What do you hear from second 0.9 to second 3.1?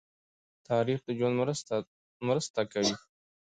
د ژوند مرسته کوي.